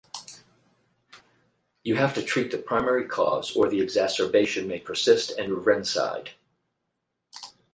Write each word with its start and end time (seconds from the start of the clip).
You 1.83 1.93
have 1.97 2.15
to 2.15 2.23
treat 2.23 2.49
the 2.49 2.57
primary 2.57 3.05
cause 3.07 3.55
or 3.55 3.69
the 3.69 3.79
exacerbation 3.81 4.67
may 4.67 4.79
persisist 4.79 5.37
and 5.37 5.57
reincide. 5.63 6.29